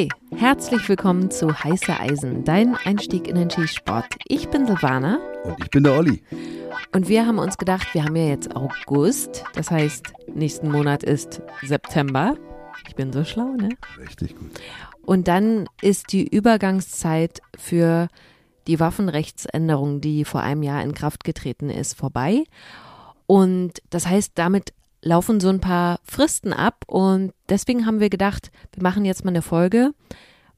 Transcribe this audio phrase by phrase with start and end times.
[0.00, 4.06] Hi, herzlich willkommen zu Heiße Eisen, dein Einstieg in den Skisport.
[4.28, 5.18] Ich bin Silvana.
[5.44, 6.22] Und ich bin der Olli.
[6.94, 11.42] Und wir haben uns gedacht, wir haben ja jetzt August, das heißt, nächsten Monat ist
[11.60, 12.38] September.
[12.88, 13.68] Ich bin so schlau, ne?
[13.98, 14.52] Richtig gut.
[15.04, 18.08] Und dann ist die Übergangszeit für
[18.68, 22.44] die Waffenrechtsänderung, die vor einem Jahr in Kraft getreten ist, vorbei.
[23.26, 24.72] Und das heißt, damit
[25.02, 29.30] laufen so ein paar Fristen ab und deswegen haben wir gedacht, wir machen jetzt mal
[29.30, 29.92] eine Folge,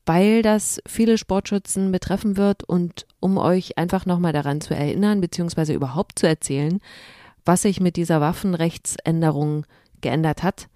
[0.04, 5.72] weil das viele Sportschützen betreffen wird und um euch einfach nochmal daran zu erinnern, beziehungsweise
[5.74, 6.80] überhaupt zu erzählen,
[7.44, 9.66] was sich mit dieser Waffenrechtsänderung
[10.00, 10.68] geändert hat,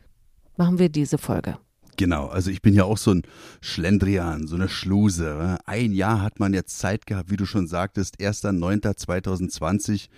[0.56, 1.58] machen wir diese Folge.
[1.96, 3.22] Genau, also ich bin ja auch so ein
[3.62, 5.56] Schlendrian, so eine Schluse.
[5.64, 10.08] Ein Jahr hat man jetzt Zeit gehabt, wie du schon sagtest, 1.9.2020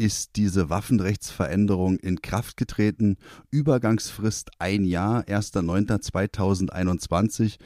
[0.00, 3.18] ist diese Waffenrechtsveränderung in Kraft getreten.
[3.50, 7.58] Übergangsfrist ein Jahr, 1.9.2021.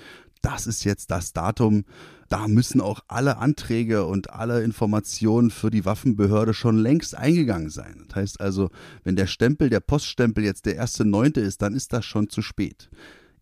[0.42, 1.84] Das ist jetzt das Datum.
[2.28, 8.06] Da müssen auch alle Anträge und alle Informationen für die Waffenbehörde schon längst eingegangen sein.
[8.08, 8.70] Das heißt also,
[9.04, 11.38] wenn der Stempel, der Poststempel jetzt der 1.9.
[11.38, 12.90] ist, dann ist das schon zu spät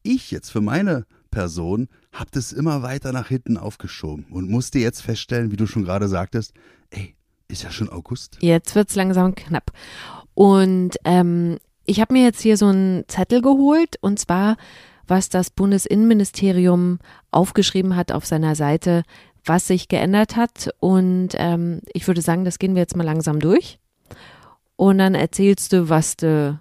[0.03, 5.01] ich jetzt für meine Person habe das immer weiter nach hinten aufgeschoben und musste jetzt
[5.01, 6.53] feststellen, wie du schon gerade sagtest,
[6.91, 7.15] ey,
[7.53, 8.39] ist ja schon August.
[8.41, 9.71] Jetzt wird's langsam knapp.
[10.35, 14.57] Und ähm, ich habe mir jetzt hier so einen Zettel geholt und zwar,
[15.07, 16.99] was das Bundesinnenministerium
[17.31, 19.03] aufgeschrieben hat auf seiner Seite,
[19.45, 20.71] was sich geändert hat.
[20.81, 23.79] Und ähm, ich würde sagen, das gehen wir jetzt mal langsam durch.
[24.77, 26.59] Und dann erzählst du, was du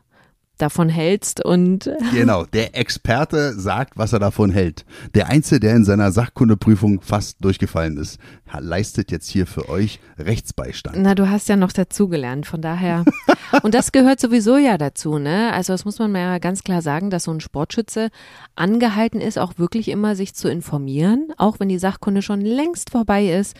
[0.61, 4.85] davon hältst und genau der Experte sagt, was er davon hält.
[5.15, 8.19] Der Einzige, der in seiner Sachkundeprüfung fast durchgefallen ist,
[8.59, 10.97] leistet jetzt hier für euch Rechtsbeistand.
[10.99, 13.05] Na, du hast ja noch dazugelernt, von daher
[13.63, 15.53] und das gehört sowieso ja dazu, ne?
[15.53, 18.09] Also das muss man mal ganz klar sagen, dass so ein Sportschütze
[18.55, 23.27] angehalten ist, auch wirklich immer sich zu informieren, auch wenn die Sachkunde schon längst vorbei
[23.27, 23.55] ist,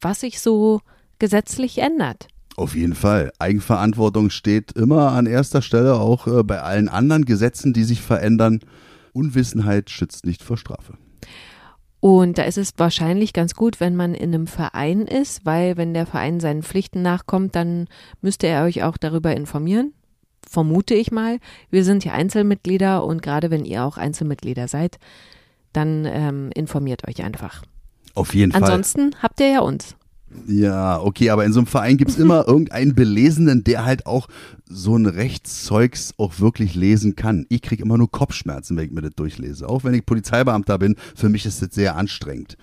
[0.00, 0.80] was sich so
[1.18, 2.28] gesetzlich ändert.
[2.56, 3.32] Auf jeden Fall.
[3.38, 8.60] Eigenverantwortung steht immer an erster Stelle, auch äh, bei allen anderen Gesetzen, die sich verändern.
[9.12, 10.94] Unwissenheit schützt nicht vor Strafe.
[12.00, 15.92] Und da ist es wahrscheinlich ganz gut, wenn man in einem Verein ist, weil wenn
[15.92, 17.88] der Verein seinen Pflichten nachkommt, dann
[18.20, 19.92] müsste er euch auch darüber informieren.
[20.48, 21.38] Vermute ich mal.
[21.70, 24.98] Wir sind ja Einzelmitglieder und gerade wenn ihr auch Einzelmitglieder seid,
[25.72, 27.62] dann ähm, informiert euch einfach.
[28.14, 28.76] Auf jeden Ansonsten Fall.
[28.76, 29.96] Ansonsten habt ihr ja uns.
[30.46, 34.28] Ja, okay, aber in so einem Verein gibt es immer irgendeinen Belesenen, der halt auch
[34.68, 37.46] so ein Rechtszeugs auch wirklich lesen kann.
[37.48, 39.68] Ich kriege immer nur Kopfschmerzen, wenn ich mir das durchlese.
[39.68, 42.56] Auch wenn ich Polizeibeamter bin, für mich ist das sehr anstrengend.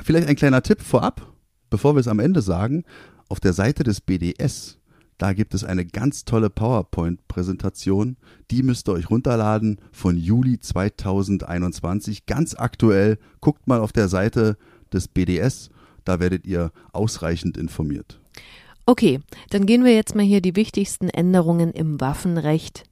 [0.00, 1.32] Vielleicht ein kleiner Tipp vorab,
[1.70, 2.84] bevor wir es am Ende sagen.
[3.28, 4.78] Auf der Seite des BDS,
[5.18, 8.16] da gibt es eine ganz tolle PowerPoint-Präsentation.
[8.50, 12.26] Die müsst ihr euch runterladen von Juli 2021.
[12.26, 13.18] Ganz aktuell.
[13.40, 14.56] Guckt mal auf der Seite
[14.92, 15.70] des BDS
[16.08, 18.20] da werdet ihr ausreichend informiert.
[18.86, 19.20] Okay,
[19.50, 22.84] dann gehen wir jetzt mal hier die wichtigsten Änderungen im Waffenrecht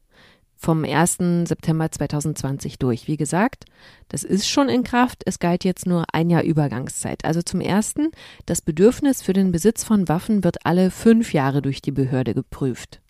[0.56, 1.18] vom 1.
[1.44, 3.08] September 2020 durch.
[3.08, 3.64] Wie gesagt,
[4.08, 5.22] das ist schon in Kraft.
[5.24, 7.24] Es galt jetzt nur ein Jahr Übergangszeit.
[7.24, 8.10] Also zum ersten,
[8.46, 13.00] das Bedürfnis für den Besitz von Waffen wird alle fünf Jahre durch die Behörde geprüft.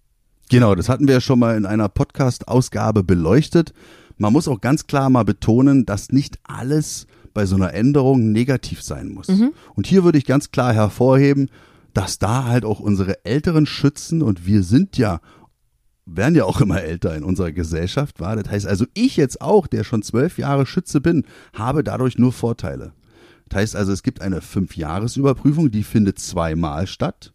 [0.48, 3.72] Genau, das hatten wir ja schon mal in einer Podcast-Ausgabe beleuchtet.
[4.16, 8.82] Man muss auch ganz klar mal betonen, dass nicht alles bei so einer Änderung negativ
[8.82, 9.28] sein muss.
[9.28, 9.52] Mhm.
[9.74, 11.50] Und hier würde ich ganz klar hervorheben,
[11.92, 15.20] dass da halt auch unsere älteren Schützen und wir sind ja
[16.06, 18.36] werden ja auch immer älter in unserer Gesellschaft, war.
[18.36, 22.32] Das heißt also, ich jetzt auch, der schon zwölf Jahre Schütze bin, habe dadurch nur
[22.32, 22.92] Vorteile.
[23.48, 27.34] Das heißt also, es gibt eine Fünfjahresüberprüfung, die findet zweimal statt.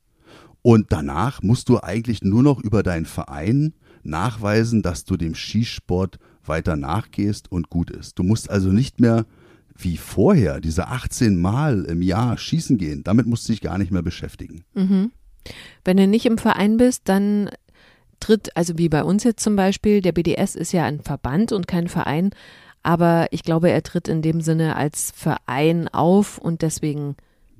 [0.61, 3.73] Und danach musst du eigentlich nur noch über deinen Verein
[4.03, 8.17] nachweisen, dass du dem Skisport weiter nachgehst und gut ist.
[8.17, 9.25] Du musst also nicht mehr
[9.77, 13.91] wie vorher, diese 18 Mal im Jahr schießen gehen, damit musst du dich gar nicht
[13.91, 14.63] mehr beschäftigen.
[14.73, 15.11] Mhm.
[15.83, 17.49] Wenn du nicht im Verein bist, dann
[18.19, 21.67] tritt, also wie bei uns jetzt zum Beispiel, der BDS ist ja ein Verband und
[21.67, 22.31] kein Verein,
[22.83, 27.15] aber ich glaube, er tritt in dem Sinne als Verein auf und deswegen.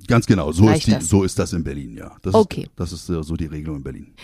[0.08, 2.16] Ganz genau, so, ist, die, so ist das in Berlin, ja.
[2.22, 2.62] Das okay.
[2.62, 4.14] Ist, das ist so die Regelung in Berlin.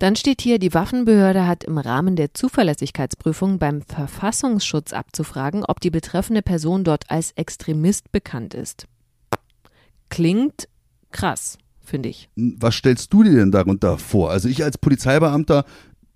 [0.00, 5.90] Dann steht hier, die Waffenbehörde hat im Rahmen der Zuverlässigkeitsprüfung beim Verfassungsschutz abzufragen, ob die
[5.90, 8.86] betreffende Person dort als Extremist bekannt ist.
[10.08, 10.68] Klingt
[11.12, 12.30] krass, finde ich.
[12.34, 14.30] Was stellst du dir denn darunter vor?
[14.30, 15.66] Also ich als Polizeibeamter,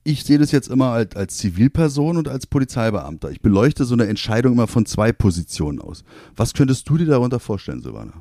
[0.03, 3.31] ich sehe das jetzt immer als, als Zivilperson und als Polizeibeamter.
[3.33, 6.05] Ich beleuchte so eine Entscheidung immer von zwei Positionen aus.
[6.37, 8.15] Was könntest du dir darunter vorstellen, Silvana?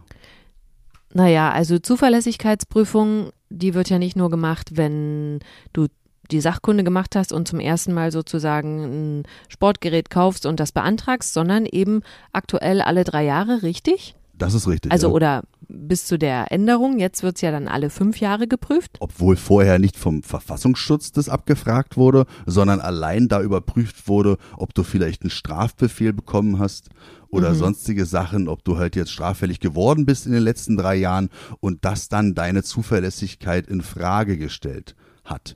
[1.14, 5.40] Naja, also Zuverlässigkeitsprüfung, die wird ja nicht nur gemacht, wenn
[5.74, 5.88] du
[6.32, 8.84] die Sachkunde gemacht hast und zum ersten Mal sozusagen
[9.20, 12.02] ein Sportgerät kaufst und das beantragst, sondern eben
[12.32, 14.16] aktuell alle drei Jahre, richtig?
[14.38, 14.92] Das ist richtig.
[14.92, 15.14] Also ja.
[15.14, 17.00] oder bis zu der Änderung.
[17.00, 18.98] Jetzt wird's ja dann alle fünf Jahre geprüft.
[19.00, 24.84] Obwohl vorher nicht vom Verfassungsschutz das abgefragt wurde, sondern allein da überprüft wurde, ob du
[24.84, 26.90] vielleicht einen Strafbefehl bekommen hast
[27.34, 31.30] oder sonstige Sachen, ob du halt jetzt straffällig geworden bist in den letzten drei Jahren
[31.60, 34.96] und das dann deine Zuverlässigkeit in Frage gestellt
[35.26, 35.56] hat.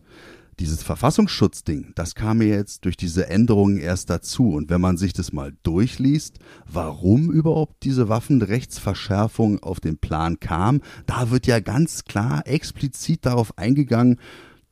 [0.59, 4.53] Dieses Verfassungsschutzding, das kam mir jetzt durch diese Änderungen erst dazu.
[4.53, 10.81] Und wenn man sich das mal durchliest, warum überhaupt diese Waffenrechtsverschärfung auf den Plan kam,
[11.05, 14.19] da wird ja ganz klar explizit darauf eingegangen,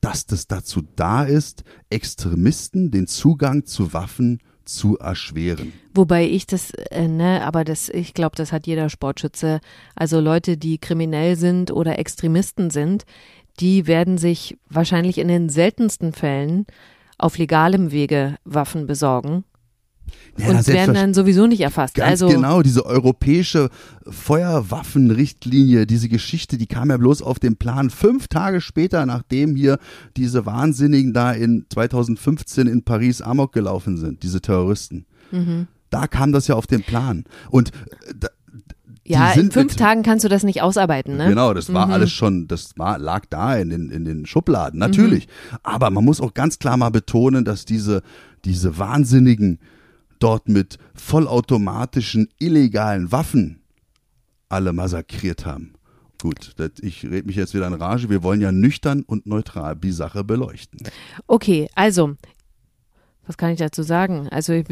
[0.00, 5.72] dass das dazu da ist, Extremisten den Zugang zu Waffen zu erschweren.
[5.94, 9.60] Wobei ich das, äh, ne, aber das, ich glaube, das hat jeder Sportschütze.
[9.94, 13.04] Also Leute, die kriminell sind oder Extremisten sind,
[13.60, 16.66] die werden sich wahrscheinlich in den seltensten Fällen
[17.16, 19.44] auf legalem Wege Waffen besorgen
[20.38, 22.00] Ja, und werden dann sowieso nicht erfasst.
[22.00, 23.70] Also genau, diese europäische
[24.08, 29.78] Feuerwaffenrichtlinie, diese Geschichte, die kam ja bloß auf den Plan fünf Tage später, nachdem hier
[30.16, 35.06] diese Wahnsinnigen da in 2015 in Paris Amok gelaufen sind, diese Terroristen.
[35.30, 35.66] Mhm.
[35.90, 37.24] Da kam das ja auf den Plan.
[37.50, 38.28] Und äh, da,
[39.04, 41.28] ja, in fünf Tagen kannst du das nicht ausarbeiten, ne?
[41.28, 41.92] Genau, das war Mhm.
[41.92, 45.28] alles schon, das war, lag da in den, in den Schubladen, natürlich.
[45.28, 45.58] Mhm.
[45.62, 48.02] Aber man muss auch ganz klar mal betonen, dass diese,
[48.44, 49.60] diese Wahnsinnigen
[50.22, 53.62] dort mit vollautomatischen, illegalen Waffen
[54.48, 55.74] alle massakriert haben.
[56.20, 58.08] Gut, ich rede mich jetzt wieder in Rage.
[58.08, 60.80] Wir wollen ja nüchtern und neutral die Sache beleuchten.
[61.26, 62.14] Okay, also,
[63.26, 64.28] was kann ich dazu sagen?
[64.30, 64.66] Also, ich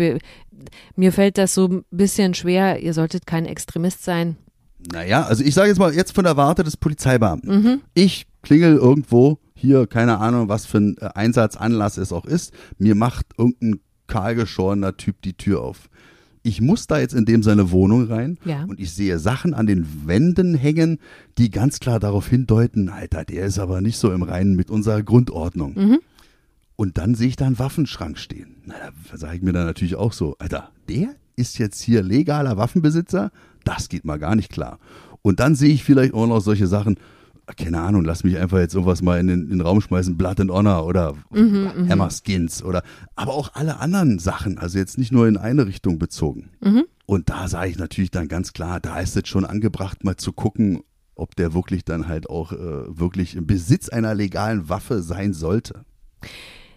[0.97, 2.81] mir fällt das so ein bisschen schwer.
[2.81, 4.37] Ihr solltet kein Extremist sein.
[4.93, 7.63] Naja, also ich sage jetzt mal, jetzt von der Warte des Polizeibeamten.
[7.63, 7.81] Mhm.
[7.95, 12.53] Ich klingel irgendwo, hier, keine Ahnung, was für ein äh, Einsatzanlass es auch ist.
[12.79, 15.89] Mir macht irgendein kahlgeschorener Typ die Tür auf.
[16.43, 18.65] Ich muss da jetzt in dem seine Wohnung rein Ja.
[18.65, 20.99] und ich sehe Sachen an den Wänden hängen,
[21.39, 25.03] die ganz klar darauf hindeuten, Alter, der ist aber nicht so im Reinen mit unserer
[25.03, 25.75] Grundordnung.
[25.75, 25.99] Mhm.
[26.77, 28.57] Und dann sehe ich da einen Waffenschrank stehen.
[28.67, 28.75] Na,
[29.11, 33.31] da sage ich mir dann natürlich auch so, Alter, der ist jetzt hier legaler Waffenbesitzer?
[33.65, 34.79] Das geht mal gar nicht klar.
[35.23, 36.97] Und dann sehe ich vielleicht auch noch solche Sachen,
[37.57, 40.41] keine Ahnung, lass mich einfach jetzt irgendwas mal in den, in den Raum schmeißen, Blood
[40.41, 41.15] and Honor oder
[41.89, 42.83] Hammer Skins oder,
[43.17, 46.51] aber auch alle anderen Sachen, also jetzt nicht nur in eine Richtung bezogen.
[47.07, 50.33] Und da sage ich natürlich dann ganz klar, da ist es schon angebracht, mal zu
[50.33, 50.81] gucken,
[51.15, 55.85] ob der wirklich dann halt auch äh, wirklich im Besitz einer legalen Waffe sein sollte.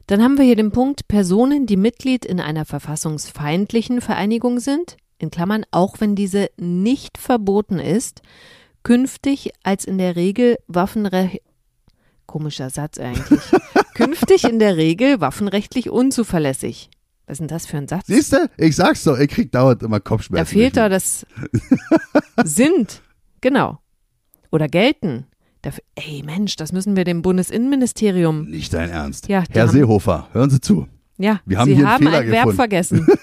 [0.06, 5.32] Dann haben wir hier den Punkt Personen, die Mitglied in einer verfassungsfeindlichen Vereinigung sind, in
[5.32, 8.22] Klammern, auch wenn diese nicht verboten ist,
[8.88, 11.42] künftig als in der Regel Waffenrecht
[12.26, 13.42] komischer Satz eigentlich.
[13.96, 16.90] künftig in der Regel waffenrechtlich unzuverlässig.
[17.26, 18.08] Was ist denn das für ein Satz?
[18.08, 18.50] Siehst du?
[18.58, 20.46] Ich sag's doch, ich krieg dauernd immer Kopfschmerzen.
[20.46, 21.26] Da fehlt da das
[22.46, 23.02] sind.
[23.42, 23.80] Genau.
[24.52, 25.26] Oder gelten.
[25.96, 28.46] Ey Mensch, das müssen wir dem Bundesinnenministerium.
[28.46, 29.28] Nicht dein Ernst.
[29.28, 30.88] Ja, Herr haben- Seehofer, hören Sie zu.
[31.18, 33.06] Ja, Wir haben Sie hier einen haben Fehler ein Verb vergessen.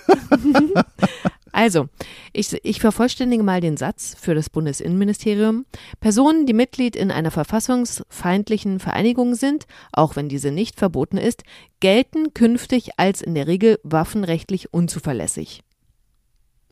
[1.54, 1.88] also,
[2.32, 5.66] ich, ich vervollständige mal den Satz für das Bundesinnenministerium.
[6.00, 11.44] Personen, die Mitglied in einer verfassungsfeindlichen Vereinigung sind, auch wenn diese nicht verboten ist,
[11.78, 15.62] gelten künftig als in der Regel waffenrechtlich unzuverlässig.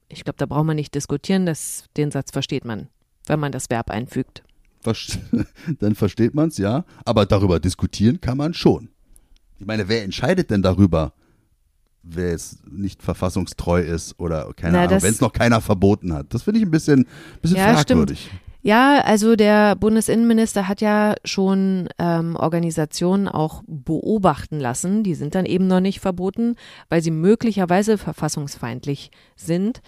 [0.08, 2.88] Ich glaube, da braucht man nicht diskutieren, das, den Satz versteht man,
[3.26, 4.42] wenn man das Verb einfügt.
[5.78, 6.84] Dann versteht man's, ja.
[7.04, 8.88] Aber darüber diskutieren kann man schon.
[9.60, 11.12] Ich meine, wer entscheidet denn darüber,
[12.02, 16.26] wer jetzt nicht verfassungstreu ist oder keine Na, Ahnung, wenn es noch keiner verboten hat?
[16.35, 17.06] Das finde ich ein bisschen,
[17.40, 18.00] bisschen Ja, stimmt.
[18.00, 18.30] fragwürdig.
[18.64, 25.02] Ja, also der Bundesinnenminister hat ja schon ähm, Organisationen auch beobachten lassen.
[25.02, 26.54] Die sind dann eben noch nicht verboten,
[26.88, 29.82] weil sie möglicherweise verfassungsfeindlich sind.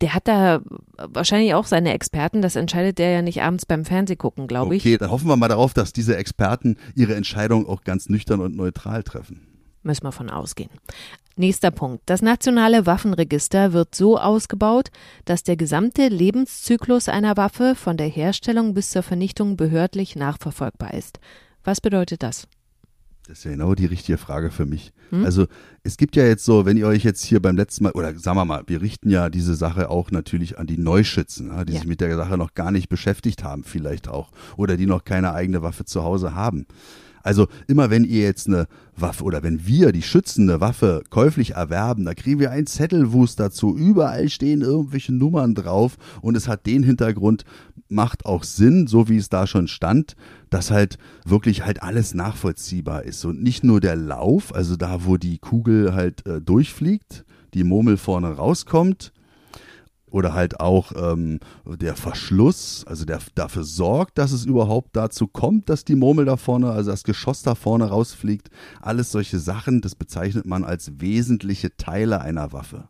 [0.00, 0.60] Der hat da
[0.96, 2.42] wahrscheinlich auch seine Experten.
[2.42, 4.82] Das entscheidet der ja nicht abends beim Fernsehgucken, glaube ich.
[4.82, 8.56] Okay, dann hoffen wir mal darauf, dass diese Experten ihre Entscheidung auch ganz nüchtern und
[8.56, 9.46] neutral treffen.
[9.82, 10.70] Müssen wir von ausgehen.
[11.40, 12.02] Nächster Punkt.
[12.04, 14.90] Das nationale Waffenregister wird so ausgebaut,
[15.24, 21.18] dass der gesamte Lebenszyklus einer Waffe von der Herstellung bis zur Vernichtung behördlich nachverfolgbar ist.
[21.64, 22.46] Was bedeutet das?
[23.26, 24.92] Das ist ja genau die richtige Frage für mich.
[25.08, 25.24] Hm?
[25.24, 25.46] Also
[25.82, 28.36] es gibt ja jetzt so, wenn ihr euch jetzt hier beim letzten Mal, oder sagen
[28.36, 31.78] wir mal, wir richten ja diese Sache auch natürlich an die Neuschützen, ja, die Ja.
[31.78, 35.32] sich mit der Sache noch gar nicht beschäftigt haben vielleicht auch oder die noch keine
[35.32, 36.66] eigene Waffe zu Hause haben.
[37.22, 42.04] Also immer wenn ihr jetzt eine Waffe oder wenn wir die schützende Waffe käuflich erwerben,
[42.04, 43.76] da kriegen wir einen Zettelwust dazu.
[43.76, 47.44] Überall stehen irgendwelche Nummern drauf und es hat den Hintergrund,
[47.88, 50.16] macht auch Sinn, so wie es da schon stand,
[50.48, 55.16] dass halt wirklich halt alles nachvollziehbar ist und nicht nur der Lauf, also da, wo
[55.16, 57.24] die Kugel halt äh, durchfliegt,
[57.54, 59.12] die Murmel vorne rauskommt,
[60.10, 65.68] oder halt auch ähm, der Verschluss, also der dafür sorgt, dass es überhaupt dazu kommt,
[65.68, 68.50] dass die Murmel da vorne, also das Geschoss da vorne rausfliegt.
[68.80, 72.88] Alles solche Sachen, das bezeichnet man als wesentliche Teile einer Waffe.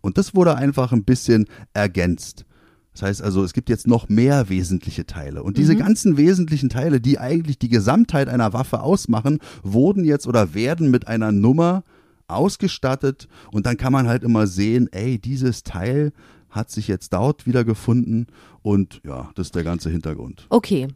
[0.00, 2.44] Und das wurde einfach ein bisschen ergänzt.
[2.92, 5.42] Das heißt also, es gibt jetzt noch mehr wesentliche Teile.
[5.42, 5.78] Und diese mhm.
[5.78, 11.08] ganzen wesentlichen Teile, die eigentlich die Gesamtheit einer Waffe ausmachen, wurden jetzt oder werden mit
[11.08, 11.84] einer Nummer
[12.28, 13.28] ausgestattet.
[13.50, 16.12] Und dann kann man halt immer sehen, ey, dieses Teil
[16.52, 18.28] hat sich jetzt dort wiedergefunden
[18.62, 20.46] und ja, das ist der ganze Hintergrund.
[20.48, 20.88] Okay.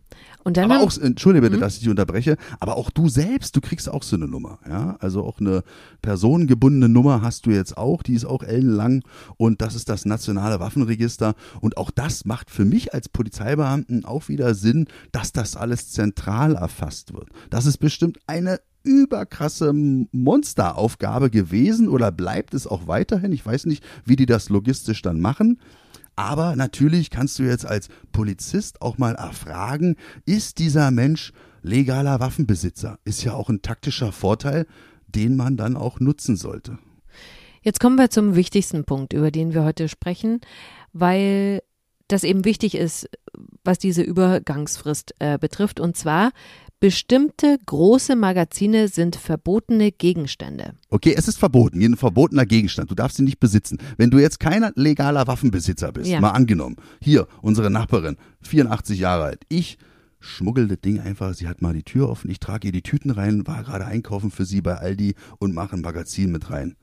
[0.45, 1.61] Und dann aber auch, entschuldige bitte, mhm.
[1.61, 4.97] dass ich dich unterbreche, aber auch du selbst, du kriegst auch so eine Nummer, ja.
[5.01, 5.63] Also auch eine
[6.03, 9.03] personengebundene Nummer hast du jetzt auch, die ist auch ellenlang
[9.37, 14.29] und das ist das nationale Waffenregister und auch das macht für mich als Polizeibeamten auch
[14.29, 17.29] wieder Sinn, dass das alles zentral erfasst wird.
[17.51, 23.33] Das ist bestimmt eine überkrasse Monsteraufgabe gewesen oder bleibt es auch weiterhin.
[23.33, 25.59] Ich weiß nicht, wie die das logistisch dann machen.
[26.17, 31.33] Aber natürlich kannst du jetzt als Polizist auch mal erfragen, ist dieser Mensch
[31.63, 32.99] legaler Waffenbesitzer?
[33.05, 34.67] Ist ja auch ein taktischer Vorteil,
[35.07, 36.79] den man dann auch nutzen sollte.
[37.63, 40.41] Jetzt kommen wir zum wichtigsten Punkt, über den wir heute sprechen,
[40.93, 41.63] weil
[42.09, 43.09] das eben wichtig ist,
[43.65, 45.81] was diese Übergangsfrist äh, betrifft.
[45.81, 46.31] Und zwar
[46.79, 50.75] Bestimmte große Magazine sind verbotene Gegenstände.
[50.91, 52.91] Okay, es ist verboten, ein verbotener Gegenstand.
[52.91, 53.79] Du darfst ihn nicht besitzen.
[53.97, 56.21] Wenn du jetzt kein legaler Waffenbesitzer bist, ja.
[56.21, 59.79] mal angenommen, hier, unsere Nachbarin, 84 Jahre alt, ich
[60.21, 63.11] schmuggel das Ding einfach, sie hat mal die Tür offen, ich trage ihr die Tüten
[63.11, 66.77] rein, war gerade einkaufen für sie bei Aldi und mache ein Magazin mit rein.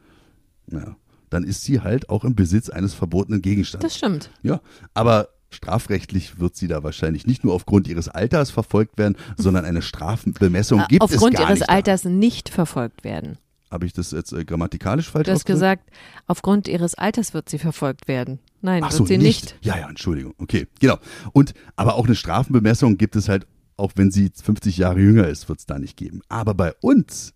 [0.72, 0.96] Ja,
[1.30, 3.84] dann ist sie halt auch im Besitz eines verbotenen Gegenstands.
[3.84, 4.32] Das stimmt.
[4.42, 4.60] Ja,
[4.96, 9.81] aber strafrechtlich wird sie da wahrscheinlich nicht nur aufgrund ihres Alters verfolgt werden, sondern eine
[9.81, 13.38] Strafbemessung äh, gibt aufgrund es gar ihres nicht Alters nicht verfolgt werden.
[13.72, 15.89] Habe ich das jetzt äh, grammatikalisch falsch Du hast gesagt,
[16.27, 18.39] aufgrund ihres Alters wird sie verfolgt werden.
[18.62, 19.43] Nein, Ach wird so, sie nicht.
[19.45, 19.55] nicht.
[19.62, 20.36] Ja, ja, Entschuldigung.
[20.38, 20.98] Okay, genau.
[21.31, 25.50] Und aber auch eine Strafbemessung gibt es halt, auch wenn sie 50 Jahre jünger ist,
[25.50, 26.22] wird es da nicht geben.
[26.29, 27.33] Aber bei uns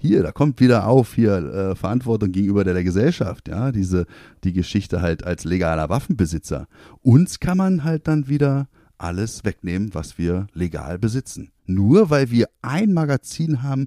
[0.00, 4.06] hier, da kommt wieder auf hier äh, Verantwortung gegenüber der, der Gesellschaft, ja, diese
[4.44, 6.68] die Geschichte halt als legaler Waffenbesitzer.
[7.02, 11.50] Uns kann man halt dann wieder alles wegnehmen, was wir legal besitzen.
[11.66, 13.86] Nur weil wir ein Magazin haben,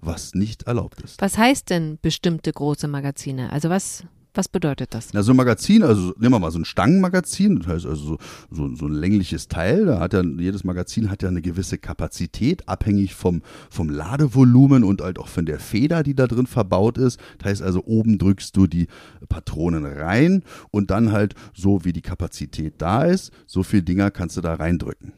[0.00, 1.20] was nicht erlaubt ist.
[1.20, 3.52] Was heißt denn bestimmte große Magazine?
[3.52, 5.12] Also was was bedeutet das?
[5.12, 8.18] Na, so ein Magazin, also nehmen wir mal so ein Stangenmagazin, das heißt also so,
[8.50, 12.68] so, so ein längliches Teil, da hat ja, jedes Magazin hat ja eine gewisse Kapazität,
[12.68, 17.20] abhängig vom, vom Ladevolumen und halt auch von der Feder, die da drin verbaut ist.
[17.38, 18.86] Das heißt also, oben drückst du die
[19.28, 24.36] Patronen rein und dann halt so, wie die Kapazität da ist, so viel Dinger kannst
[24.36, 25.12] du da reindrücken.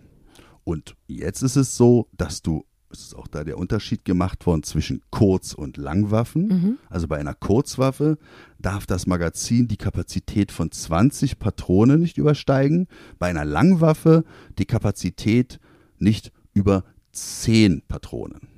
[0.65, 2.65] Und jetzt ist es so, dass du
[3.01, 6.49] ist auch da der Unterschied gemacht worden zwischen Kurz- und Langwaffen.
[6.49, 6.79] Mhm.
[6.89, 8.19] Also bei einer Kurzwaffe
[8.59, 14.25] darf das Magazin die Kapazität von 20 Patronen nicht übersteigen, bei einer Langwaffe
[14.59, 15.61] die Kapazität
[15.99, 18.49] nicht über 10 Patronen.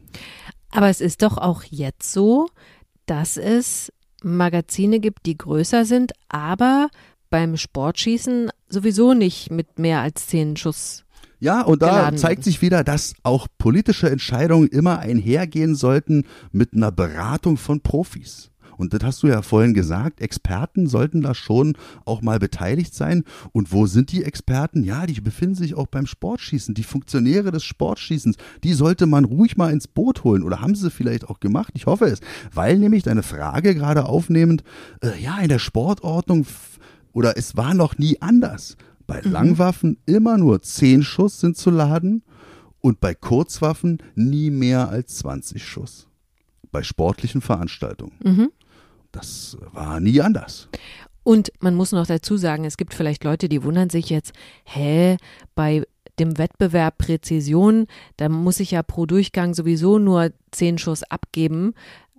[0.70, 2.48] Aber es ist doch auch jetzt so,
[3.06, 6.88] dass es Magazine gibt, die größer sind, aber
[7.30, 11.05] beim Sportschießen sowieso nicht mit mehr als 10 Schuss
[11.38, 16.92] ja, und da zeigt sich wieder, dass auch politische Entscheidungen immer einhergehen sollten mit einer
[16.92, 18.50] Beratung von Profis.
[18.76, 23.24] Und das hast du ja vorhin gesagt, Experten sollten da schon auch mal beteiligt sein.
[23.52, 24.84] Und wo sind die Experten?
[24.84, 26.74] Ja, die befinden sich auch beim Sportschießen.
[26.74, 30.42] Die Funktionäre des Sportschießens, die sollte man ruhig mal ins Boot holen.
[30.42, 31.72] Oder haben sie vielleicht auch gemacht?
[31.74, 32.20] Ich hoffe es.
[32.52, 34.62] Weil nämlich deine Frage gerade aufnehmend,
[35.02, 36.46] äh, ja, in der Sportordnung
[37.12, 38.76] oder es war noch nie anders.
[39.06, 39.32] Bei mhm.
[39.32, 42.22] Langwaffen immer nur 10 Schuss sind zu laden
[42.80, 46.08] und bei Kurzwaffen nie mehr als 20 Schuss.
[46.72, 48.14] Bei sportlichen Veranstaltungen.
[48.22, 48.52] Mhm.
[49.12, 50.68] Das war nie anders.
[51.22, 54.32] Und man muss noch dazu sagen, es gibt vielleicht Leute, die wundern sich jetzt,
[54.64, 55.16] hä,
[55.54, 55.82] bei
[56.18, 57.86] dem Wettbewerb Präzision,
[58.16, 61.74] da muss ich ja pro Durchgang sowieso nur 10 Schuss abgeben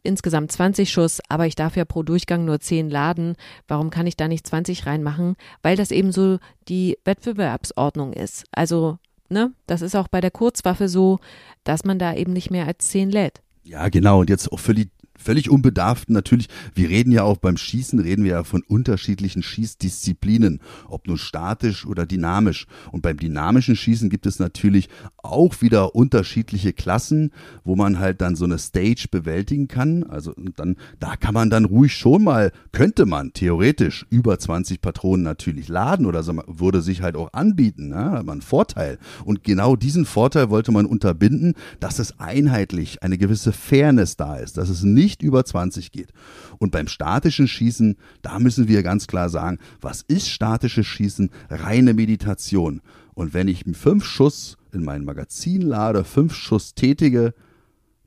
[0.07, 3.35] insgesamt 20 Schuss, aber ich darf ja pro Durchgang nur 10 laden.
[3.67, 5.35] Warum kann ich da nicht 20 reinmachen?
[5.61, 8.45] Weil das eben so die Wettbewerbsordnung ist.
[8.51, 8.97] Also,
[9.29, 11.19] ne, das ist auch bei der Kurzwaffe so,
[11.63, 13.41] dass man da eben nicht mehr als 10 lädt.
[13.63, 14.21] Ja, genau.
[14.21, 18.23] Und jetzt auch für die völlig unbedarften natürlich, wir reden ja auch beim Schießen, reden
[18.23, 22.67] wir ja von unterschiedlichen Schießdisziplinen, ob nun statisch oder dynamisch.
[22.91, 27.31] Und beim dynamischen Schießen gibt es natürlich auch wieder unterschiedliche Klassen,
[27.63, 30.03] wo man halt dann so eine Stage bewältigen kann.
[30.03, 35.23] Also dann, da kann man dann ruhig schon mal, könnte man theoretisch über 20 Patronen
[35.23, 38.11] natürlich laden oder so, würde sich halt auch anbieten, ne?
[38.11, 38.99] hat man einen Vorteil.
[39.25, 44.57] Und genau diesen Vorteil wollte man unterbinden, dass es einheitlich eine gewisse Fairness da ist,
[44.57, 46.11] dass es nicht nicht über 20 geht.
[46.59, 51.29] Und beim statischen Schießen, da müssen wir ganz klar sagen, was ist statisches Schießen?
[51.49, 52.81] Reine Meditation.
[53.13, 57.33] Und wenn ich fünf Schuss in mein Magazin lade, fünf Schuss tätige,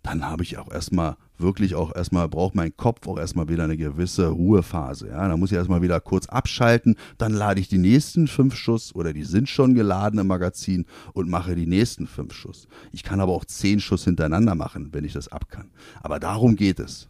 [0.02, 3.76] dann habe ich auch erstmal wirklich auch erstmal braucht mein Kopf auch erstmal wieder eine
[3.76, 5.08] gewisse Ruhephase.
[5.08, 8.94] Ja, da muss ich erstmal wieder kurz abschalten, dann lade ich die nächsten fünf Schuss
[8.94, 12.68] oder die sind schon geladen im Magazin und mache die nächsten fünf Schuss.
[12.92, 15.70] Ich kann aber auch zehn Schuss hintereinander machen, wenn ich das ab kann.
[16.02, 17.08] Aber darum geht es.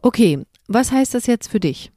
[0.00, 1.92] Okay, was heißt das jetzt für dich?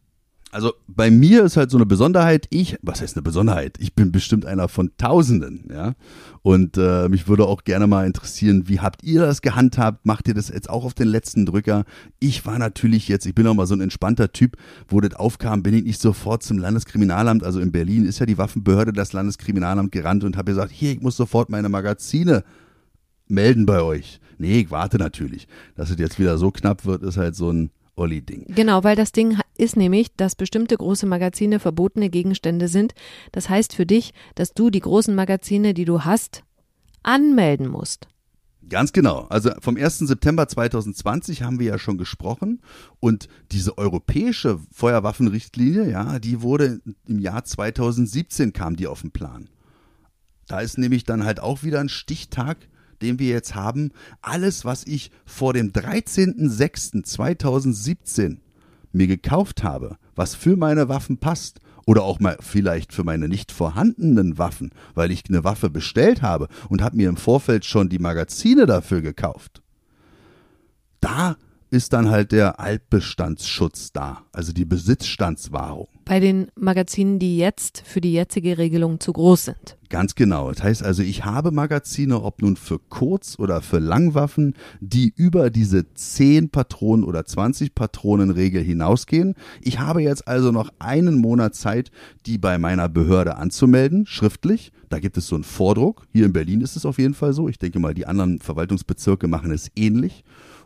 [0.51, 3.77] Also bei mir ist halt so eine Besonderheit, ich, was heißt eine Besonderheit?
[3.79, 5.93] Ich bin bestimmt einer von Tausenden, ja.
[6.41, 10.05] Und äh, mich würde auch gerne mal interessieren, wie habt ihr das gehandhabt?
[10.05, 11.83] Macht ihr das jetzt auch auf den letzten Drücker?
[12.19, 14.55] Ich war natürlich jetzt, ich bin auch mal so ein entspannter Typ,
[14.87, 18.37] wo das aufkam, bin ich nicht sofort zum Landeskriminalamt, also in Berlin ist ja die
[18.37, 22.45] Waffenbehörde, das Landeskriminalamt gerannt und habe gesagt, hier, ich muss sofort meine Magazine
[23.27, 24.21] melden bei euch.
[24.37, 25.47] Nee, ich warte natürlich.
[25.75, 28.45] Dass es jetzt wieder so knapp wird, ist halt so ein Olli-Ding.
[28.49, 32.93] Genau, weil das Ding ist nämlich, dass bestimmte große Magazine verbotene Gegenstände sind.
[33.31, 36.43] Das heißt für dich, dass du die großen Magazine, die du hast,
[37.03, 38.07] anmelden musst.
[38.69, 39.27] Ganz genau.
[39.29, 39.99] Also vom 1.
[39.99, 42.61] September 2020 haben wir ja schon gesprochen
[42.99, 49.49] und diese europäische Feuerwaffenrichtlinie, ja, die wurde im Jahr 2017 kam die auf den Plan.
[50.47, 52.57] Da ist nämlich dann halt auch wieder ein Stichtag
[53.01, 58.39] den wir jetzt haben, alles, was ich vor dem 13.06.2017
[58.91, 63.51] mir gekauft habe, was für meine Waffen passt, oder auch mal vielleicht für meine nicht
[63.51, 67.97] vorhandenen Waffen, weil ich eine Waffe bestellt habe und habe mir im Vorfeld schon die
[67.97, 69.63] Magazine dafür gekauft.
[70.99, 71.37] Da
[71.69, 75.87] ist dann halt der Altbestandsschutz da, also die Besitzstandswahrung.
[76.07, 79.77] Bei den Magazinen, die jetzt für die jetzige Regelung zu groß sind.
[79.89, 80.49] Ganz genau.
[80.49, 85.49] Das heißt also, ich habe Magazine, ob nun für Kurz- oder für Langwaffen, die über
[85.49, 89.35] diese 10 Patronen oder 20 Patronen Regel hinausgehen.
[89.61, 91.91] Ich habe jetzt also noch einen Monat Zeit,
[92.25, 94.71] die bei meiner Behörde anzumelden, schriftlich.
[94.87, 96.07] Da gibt es so einen Vordruck.
[96.13, 97.49] Hier in Berlin ist es auf jeden Fall so.
[97.49, 100.23] Ich denke mal, die anderen Verwaltungsbezirke machen es ähnlich.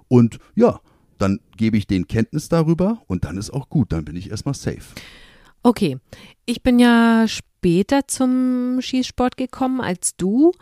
[0.08, 0.82] Und ja,
[1.17, 4.54] dann gebe ich denen Kenntnis darüber und dann ist auch gut, dann bin ich erstmal
[4.54, 4.82] safe.
[5.63, 5.97] Okay,
[6.45, 10.54] ich bin ja später zum Schießsport gekommen als du,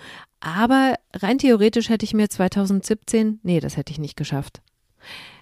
[0.42, 4.62] aber rein theoretisch hätte ich mir 2017, nee, das hätte ich nicht geschafft.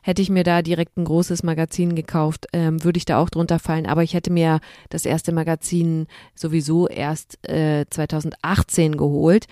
[0.04, 3.58] Hätte ich mir da direkt ein großes Magazin gekauft, ähm, würde ich da auch drunter
[3.58, 3.88] fallen.
[3.88, 9.48] Aber ich hätte mir das erste Magazin sowieso erst äh, 2018 geholt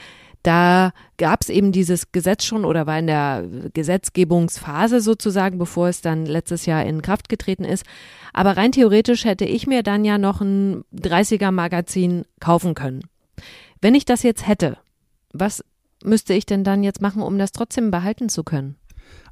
[0.46, 6.02] da gab es eben dieses Gesetz schon oder war in der Gesetzgebungsphase sozusagen, bevor es
[6.02, 7.84] dann letztes Jahr in Kraft getreten ist.
[8.32, 13.02] Aber rein theoretisch hätte ich mir dann ja noch ein 30er Magazin kaufen können.
[13.82, 14.78] Wenn ich das jetzt hätte,
[15.34, 15.64] was
[16.04, 18.76] müsste ich denn dann jetzt machen, um das trotzdem behalten zu können?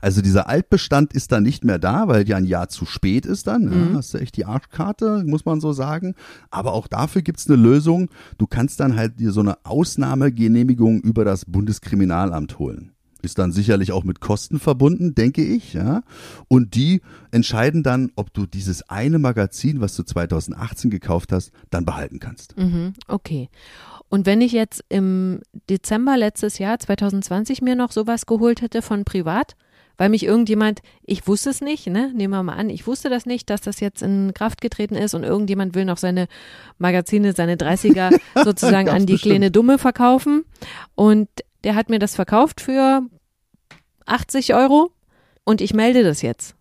[0.01, 3.47] Also dieser Altbestand ist dann nicht mehr da, weil ja ein Jahr zu spät ist
[3.47, 3.63] dann.
[3.63, 3.97] Ja, mhm.
[3.97, 6.15] hast du echt die Arschkarte, muss man so sagen.
[6.51, 8.09] Aber auch dafür gibt es eine Lösung.
[8.37, 13.91] Du kannst dann halt dir so eine Ausnahmegenehmigung über das Bundeskriminalamt holen ist dann sicherlich
[13.93, 16.03] auch mit Kosten verbunden, denke ich, ja.
[16.49, 21.85] Und die entscheiden dann, ob du dieses eine Magazin, was du 2018 gekauft hast, dann
[21.85, 22.57] behalten kannst.
[22.57, 23.49] Mhm, okay.
[24.13, 29.05] Und wenn ich jetzt im Dezember letztes Jahr 2020 mir noch sowas geholt hätte von
[29.05, 29.55] privat,
[29.97, 33.25] weil mich irgendjemand, ich wusste es nicht, ne, nehmen wir mal an, ich wusste das
[33.25, 36.27] nicht, dass das jetzt in Kraft getreten ist und irgendjemand will noch seine
[36.77, 40.45] Magazine, seine 30er sozusagen an die kleine Dumme verkaufen
[40.93, 41.27] und
[41.63, 43.01] der hat mir das verkauft für
[44.05, 44.91] 80 Euro
[45.43, 46.53] und ich melde das jetzt.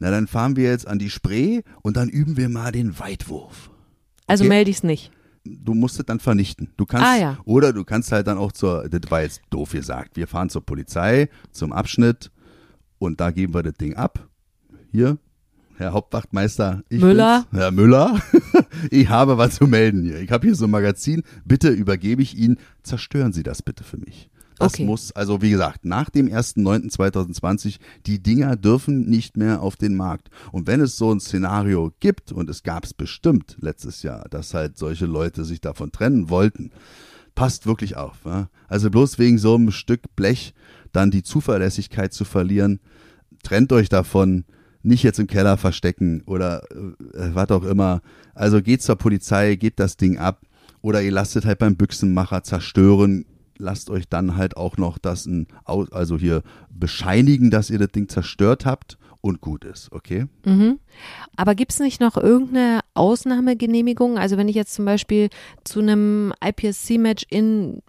[0.00, 3.70] Na, dann fahren wir jetzt an die Spree und dann üben wir mal den Weitwurf.
[4.26, 4.48] Also okay?
[4.48, 5.12] melde ich es nicht
[5.46, 6.70] du musst es dann vernichten.
[6.76, 7.38] Du kannst, ah, ja.
[7.44, 10.64] oder du kannst halt dann auch zur, das war jetzt doof gesagt, wir fahren zur
[10.64, 12.30] Polizei, zum Abschnitt
[12.98, 14.28] und da geben wir das Ding ab.
[14.90, 15.18] Hier,
[15.76, 17.46] Herr Hauptwachtmeister, ich Müller.
[17.50, 18.20] Bin's, Herr Müller,
[18.90, 20.20] ich habe was zu melden hier.
[20.20, 23.98] Ich habe hier so ein Magazin, bitte übergebe ich Ihnen, zerstören Sie das bitte für
[23.98, 24.30] mich.
[24.58, 24.84] Das okay.
[24.84, 30.30] muss, also wie gesagt, nach dem 1.9.2020, die Dinger dürfen nicht mehr auf den Markt.
[30.50, 34.54] Und wenn es so ein Szenario gibt, und es gab es bestimmt letztes Jahr, dass
[34.54, 36.70] halt solche Leute sich davon trennen wollten,
[37.34, 38.16] passt wirklich auf.
[38.24, 38.48] Ja?
[38.66, 40.54] Also bloß wegen so einem Stück Blech
[40.92, 42.80] dann die Zuverlässigkeit zu verlieren,
[43.42, 44.44] trennt euch davon,
[44.82, 48.00] nicht jetzt im Keller verstecken oder äh, was auch immer.
[48.34, 50.42] Also geht zur Polizei, gebt das Ding ab
[50.80, 53.26] oder ihr lasst es halt beim Büchsenmacher zerstören.
[53.58, 58.08] Lasst euch dann halt auch noch das, ein, also hier bescheinigen, dass ihr das Ding
[58.08, 60.26] zerstört habt und gut ist, okay?
[60.44, 60.78] Mhm.
[61.36, 64.18] Aber gibt es nicht noch irgendeine Ausnahmegenehmigung?
[64.18, 65.28] Also wenn ich jetzt zum Beispiel
[65.64, 67.82] zu einem IPSC-Match in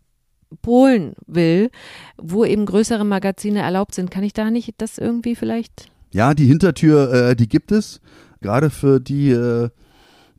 [0.61, 1.69] Polen will,
[2.17, 5.91] wo eben größere Magazine erlaubt sind, kann ich da nicht das irgendwie vielleicht?
[6.11, 8.01] Ja, die Hintertür, äh, die gibt es.
[8.41, 9.69] Gerade für die äh,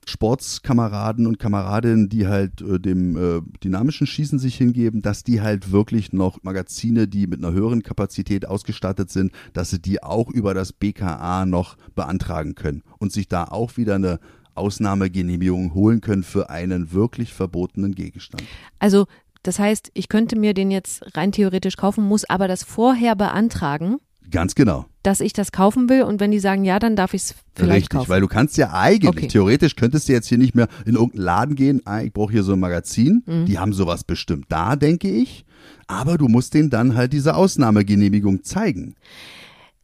[0.08, 5.70] Sportskameraden und Kameradinnen, die halt äh, dem äh, dynamischen Schießen sich hingeben, dass die halt
[5.70, 10.54] wirklich noch Magazine, die mit einer höheren Kapazität ausgestattet sind, dass sie die auch über
[10.54, 14.18] das BKA noch beantragen können und sich da auch wieder eine
[14.54, 18.42] Ausnahmegenehmigung holen können für einen wirklich verbotenen Gegenstand.
[18.78, 19.06] Also
[19.42, 23.98] das heißt, ich könnte mir den jetzt rein theoretisch kaufen, muss aber das vorher beantragen.
[24.30, 24.84] Ganz genau.
[25.02, 27.76] Dass ich das kaufen will und wenn die sagen ja, dann darf ich es vielleicht
[27.84, 28.08] Richtig, kaufen.
[28.10, 29.28] weil du kannst ja eigentlich, Okay.
[29.28, 32.42] theoretisch könntest du jetzt hier nicht mehr in irgendeinen Laden gehen, ah, ich brauche hier
[32.42, 33.46] so ein Magazin, Mhm.
[33.46, 35.44] die haben sowas bestimmt da, denke ich.
[35.86, 38.94] Aber du musst denen dann halt diese Ausnahmegenehmigung zeigen.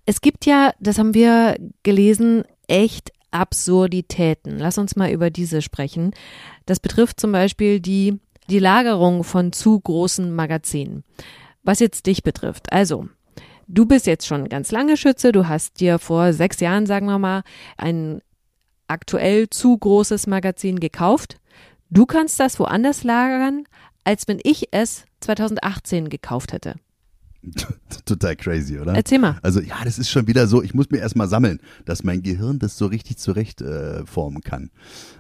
[0.05, 4.59] Es gibt ja, das haben wir gelesen, echt Absurditäten.
[4.59, 6.13] Lass uns mal über diese sprechen.
[6.67, 11.03] Das betrifft zum Beispiel die, die Lagerung von zu großen Magazinen.
[11.63, 12.71] Was jetzt dich betrifft.
[12.73, 13.09] Also,
[13.69, 15.33] du bist jetzt schon ganz lange Schütze.
[15.33, 17.43] Du hast dir vor sechs Jahren, sagen wir mal,
[17.77, 18.21] ein
[18.89, 21.39] aktuell zu großes Magazin gekauft.
[21.91, 23.65] Du kannst das woanders lagern,
[24.05, 26.75] als wenn ich es 2018 gekauft hätte.
[28.05, 28.95] Total crazy, oder?
[28.95, 29.39] Erzähl mal.
[29.43, 32.59] Also ja, das ist schon wieder so, ich muss mir erstmal sammeln, dass mein Gehirn
[32.59, 34.71] das so richtig zurecht äh, formen kann.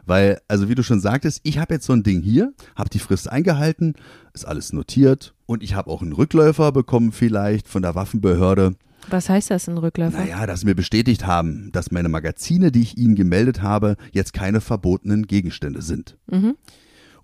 [0.06, 2.98] Weil, also wie du schon sagtest, ich habe jetzt so ein Ding hier, habe die
[2.98, 3.94] Frist eingehalten,
[4.32, 8.74] ist alles notiert und ich habe auch einen Rückläufer bekommen vielleicht von der Waffenbehörde.
[9.10, 10.18] Was heißt das, ein Rückläufer?
[10.18, 14.32] Naja, dass sie mir bestätigt haben, dass meine Magazine, die ich ihnen gemeldet habe, jetzt
[14.32, 16.16] keine verbotenen Gegenstände sind.
[16.26, 16.56] Mhm.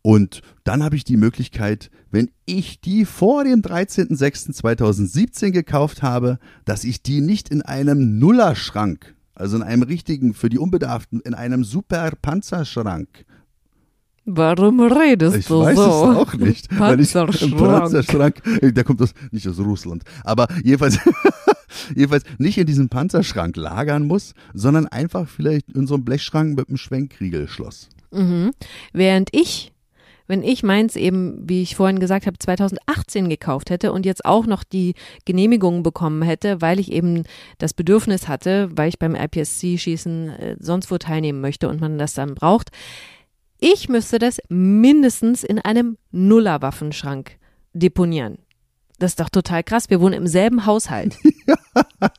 [0.03, 6.85] Und dann habe ich die Möglichkeit, wenn ich die vor dem 13.06.2017 gekauft habe, dass
[6.85, 11.65] ich die nicht in einem Nullerschrank, also in einem richtigen, für die Unbedarften, in einem
[11.65, 13.09] super Panzerschrank.
[14.25, 15.83] Warum redest Ich du weiß so?
[15.83, 16.69] es auch nicht.
[16.79, 17.57] weil ich, Panzerschrank.
[17.59, 20.99] Panzerschrank, der kommt aus, nicht aus Russland, aber jedenfalls,
[21.95, 26.69] jedenfalls nicht in diesem Panzerschrank lagern muss, sondern einfach vielleicht in so einem Blechschrank mit
[26.69, 27.89] einem Schwenkriegelschloss.
[28.13, 28.53] Mhm.
[28.93, 29.73] Während ich,
[30.31, 34.47] wenn ich meins eben, wie ich vorhin gesagt habe, 2018 gekauft hätte und jetzt auch
[34.47, 37.25] noch die Genehmigung bekommen hätte, weil ich eben
[37.59, 42.15] das Bedürfnis hatte, weil ich beim IPSC-Schießen äh, sonst wo teilnehmen möchte und man das
[42.15, 42.71] dann braucht,
[43.59, 47.33] ich müsste das mindestens in einem Nullerwaffenschrank
[47.73, 48.39] deponieren.
[49.01, 49.89] Das ist doch total krass.
[49.89, 51.17] Wir wohnen im selben Haushalt.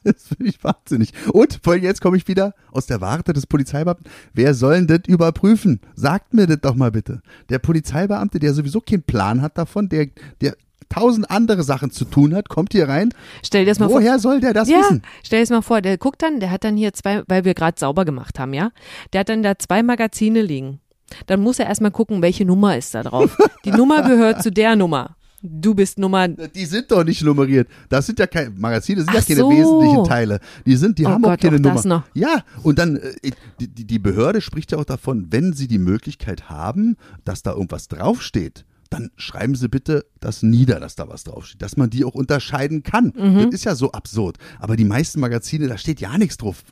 [0.04, 1.14] Das finde ich wahnsinnig.
[1.32, 4.06] Und vor allem jetzt komme ich wieder aus der Warte des Polizeibeamten.
[4.34, 5.82] Wer soll denn das überprüfen?
[5.96, 7.22] Sagt mir das doch mal bitte.
[7.50, 10.08] Der Polizeibeamte, der sowieso keinen Plan hat davon, der,
[10.40, 10.56] der
[10.90, 13.14] tausend andere Sachen zu tun hat, kommt hier rein.
[13.44, 13.98] Stell dir das mal vor.
[13.98, 15.02] Woher soll der das ja, wissen?
[15.24, 17.54] stell dir das mal vor, der guckt dann, der hat dann hier zwei, weil wir
[17.54, 18.72] gerade sauber gemacht haben, ja.
[19.14, 20.80] Der hat dann da zwei Magazine liegen.
[21.28, 23.38] Dann muss er erstmal gucken, welche Nummer ist da drauf.
[23.66, 25.16] Die Nummer gehört zu der Nummer.
[25.42, 26.28] Du bist Nummer.
[26.28, 27.68] Die sind doch nicht nummeriert.
[27.90, 29.50] Das sind ja keine Magazine, das sind Ach ja keine so.
[29.52, 30.40] wesentlichen Teile.
[30.66, 31.76] Die sind, die Oh haben auch Gott, keine auch Nummer.
[31.76, 32.04] das noch.
[32.14, 35.80] Ja, und dann äh, die, die die Behörde spricht ja auch davon, wenn sie die
[35.80, 41.24] Möglichkeit haben, dass da irgendwas draufsteht, dann schreiben Sie bitte das nieder, dass da was
[41.24, 43.14] draufsteht, dass man die auch unterscheiden kann.
[43.18, 43.46] Mhm.
[43.46, 44.38] Das ist ja so absurd.
[44.60, 46.64] Aber die meisten Magazine, da steht ja nichts drauf.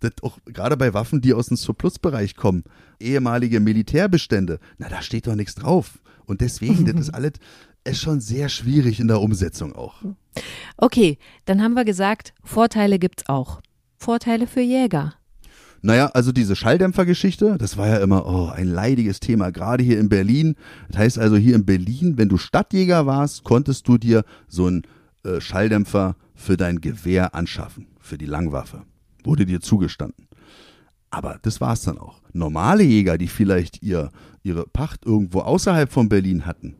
[0.00, 2.64] Das auch gerade bei Waffen, die aus dem Surplusbereich kommen,
[3.00, 5.98] ehemalige Militärbestände, na, da steht doch nichts drauf.
[6.24, 7.32] Und deswegen, das ist alles,
[7.88, 10.02] ist schon sehr schwierig in der Umsetzung auch.
[10.76, 13.60] Okay, dann haben wir gesagt, Vorteile gibt's auch.
[13.96, 15.14] Vorteile für Jäger.
[15.80, 20.08] Naja, also diese Schalldämpfergeschichte, das war ja immer oh, ein leidiges Thema, gerade hier in
[20.08, 20.56] Berlin.
[20.88, 24.82] Das heißt also hier in Berlin, wenn du Stadtjäger warst, konntest du dir so einen
[25.24, 28.82] äh, Schalldämpfer für dein Gewehr anschaffen, für die Langwaffe.
[29.22, 30.26] Wurde dir zugestanden.
[31.10, 32.20] Aber das war's dann auch.
[32.32, 34.10] Normale Jäger, die vielleicht ihr,
[34.42, 36.76] ihre Pacht irgendwo außerhalb von Berlin hatten,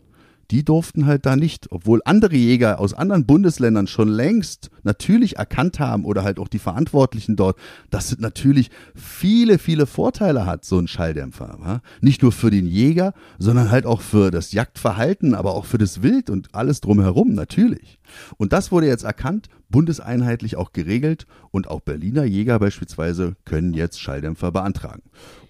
[0.51, 5.79] die durften halt da nicht, obwohl andere Jäger aus anderen Bundesländern schon längst natürlich erkannt
[5.79, 7.59] haben oder halt auch die Verantwortlichen dort,
[7.91, 11.57] dass es natürlich viele, viele Vorteile hat, so ein Schalldämpfer.
[11.59, 11.83] Wa?
[12.01, 16.03] Nicht nur für den Jäger, sondern halt auch für das Jagdverhalten, aber auch für das
[16.03, 17.99] Wild und alles drumherum natürlich.
[18.39, 24.01] Und das wurde jetzt erkannt, bundeseinheitlich auch geregelt und auch Berliner Jäger beispielsweise können jetzt
[24.01, 25.03] Schalldämpfer beantragen.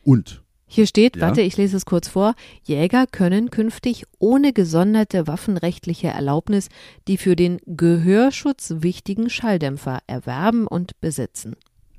[0.03, 1.23] Und Hier steht, Ja.
[1.23, 6.69] warte, ich lese es kurz vor, Jäger können künftig ohne gesonderte waffenrechtliche Erlaubnis
[7.09, 11.57] die für den Gehörschutz wichtigen Schalldämpfer erwerben und besitzen.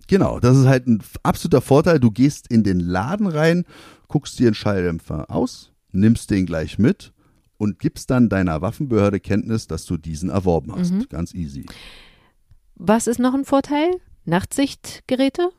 [0.08, 2.00] Genau, das ist halt ein absoluter Vorteil.
[2.00, 3.66] Du gehst in den Laden rein,
[4.08, 7.12] guckst dir einen Schalldämpfer aus, nimmst den gleich mit
[7.58, 10.94] und gibst dann deiner Waffenbehörde Kenntnis, dass du diesen erworben hast.
[10.94, 11.08] Mhm.
[11.10, 11.66] Ganz easy.
[12.76, 13.90] Was ist noch ein Vorteil?
[14.26, 15.50] Nachtsichtgeräte?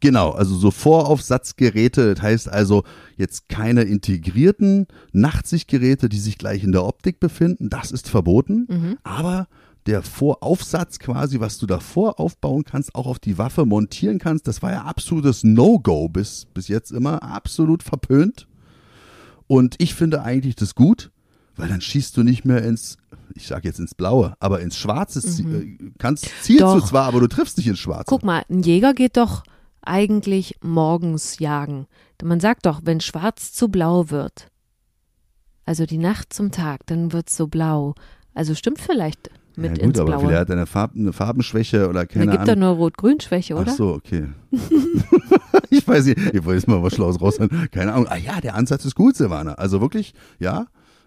[0.00, 2.84] Genau, also so Voraufsatzgeräte, das heißt also
[3.16, 8.98] jetzt keine integrierten Nachtsichtgeräte, die sich gleich in der Optik befinden, das ist verboten, Mhm.
[9.02, 9.46] aber
[9.86, 14.62] der Voraufsatz quasi, was du davor aufbauen kannst, auch auf die Waffe montieren kannst, das
[14.62, 18.46] war ja absolutes No-Go bis, bis jetzt immer, absolut verpönt.
[19.46, 21.10] Und ich finde eigentlich das gut,
[21.56, 22.96] weil dann schießt du nicht mehr ins,
[23.34, 26.78] ich sag jetzt ins Blaue, aber ins Schwarze, äh, kannst, zielst du Mhm.
[26.80, 26.86] Doch.
[26.88, 28.04] zwar, aber du triffst nicht ins Schwarze.
[28.06, 29.42] Guck mal, ein Jäger geht doch
[29.82, 31.86] eigentlich morgens jagen.
[32.22, 34.48] Man sagt doch, wenn schwarz zu blau wird,
[35.64, 37.94] also die Nacht zum Tag, dann wird es so blau.
[38.34, 40.20] Also stimmt vielleicht mit ja, gut, aber Blaue.
[40.20, 42.76] vielleicht hat eine, Farb, eine Farbenschwäche oder Da keine gibt er Ahnung.
[42.76, 43.70] nur Rot-Grün-Schwäche, oder?
[43.72, 44.28] Ach so, okay.
[45.70, 47.68] ich weiß nicht, ich wollte jetzt mal was Schlaues raushauen.
[47.70, 48.06] Keine Ahnung.
[48.08, 49.54] Ah ja, der Ansatz ist gut, Silvana.
[49.54, 50.66] Also wirklich, ja.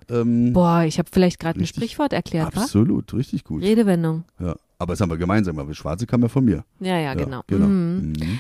[0.10, 1.66] Ähm, Boah, ich habe vielleicht gerade ein.
[1.66, 2.62] Sprichwort erklärt, wa?
[2.62, 3.64] absolut, richtig gut.
[3.64, 4.26] Redewendung.
[4.40, 4.56] Ja.
[4.84, 6.64] Aber das haben wir gemeinsam, weil Schwarze kam ja von mir.
[6.80, 7.42] Ja, ja, genau.
[7.48, 7.68] genau.
[7.68, 8.14] Mhm.
[8.20, 8.40] Mhm.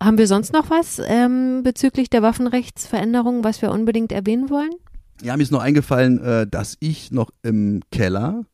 [0.00, 4.72] Haben wir sonst noch was ähm, bezüglich der Waffenrechtsveränderung, was wir unbedingt erwähnen wollen?
[5.22, 8.44] Ja, mir ist noch eingefallen, äh, dass ich noch im Keller,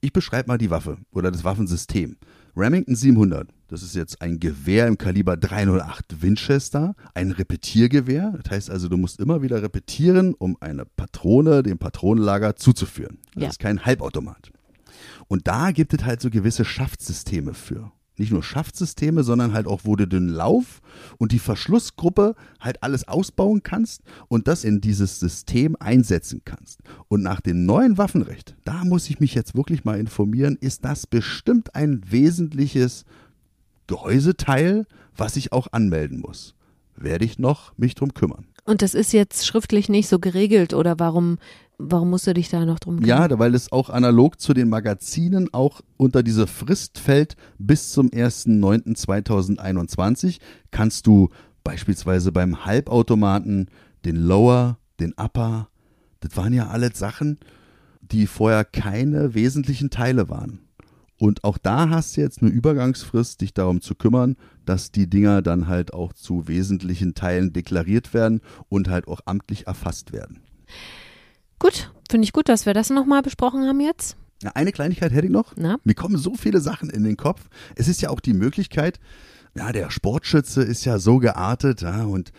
[0.00, 2.16] ich beschreibe mal die Waffe oder das Waffensystem.
[2.56, 8.32] Remington 700, das ist jetzt ein Gewehr im Kaliber 308 Winchester, ein Repetiergewehr.
[8.42, 13.18] Das heißt also, du musst immer wieder repetieren, um eine Patrone dem Patronenlager zuzuführen.
[13.34, 13.48] Das Ja.
[13.50, 14.52] ist kein Halbautomat.
[15.28, 17.92] Und da gibt es halt so gewisse Schaftsysteme für.
[18.18, 20.80] Nicht nur Schaftsysteme, sondern halt auch, wo du den Lauf
[21.18, 26.80] und die Verschlussgruppe halt alles ausbauen kannst und das in dieses System einsetzen kannst.
[27.08, 31.06] Und nach dem neuen Waffenrecht, da muss ich mich jetzt wirklich mal informieren, ist das
[31.06, 33.04] bestimmt ein wesentliches
[33.86, 36.54] Gehäuseteil, was ich auch anmelden muss.
[36.96, 38.46] Werde ich noch mich drum kümmern.
[38.64, 41.38] Und das ist jetzt schriftlich nicht so geregelt oder warum,
[41.78, 43.30] warum musst du dich da noch drum kümmern?
[43.30, 47.36] Ja, weil es auch analog zu den Magazinen auch unter diese Frist fällt.
[47.58, 50.38] Bis zum 1.9.2021
[50.70, 51.30] kannst du
[51.64, 53.68] beispielsweise beim Halbautomaten
[54.04, 55.68] den Lower, den Upper,
[56.20, 57.38] das waren ja alles Sachen,
[58.00, 60.60] die vorher keine wesentlichen Teile waren.
[61.18, 65.40] Und auch da hast du jetzt eine Übergangsfrist, dich darum zu kümmern, dass die Dinger
[65.40, 70.40] dann halt auch zu wesentlichen Teilen deklariert werden und halt auch amtlich erfasst werden.
[71.58, 74.16] Gut, finde ich gut, dass wir das nochmal besprochen haben jetzt.
[74.54, 75.54] Eine Kleinigkeit hätte ich noch.
[75.56, 75.78] Na?
[75.84, 77.48] Mir kommen so viele Sachen in den Kopf.
[77.74, 79.00] Es ist ja auch die Möglichkeit,
[79.54, 82.30] ja, der Sportschütze ist ja so geartet, ja, und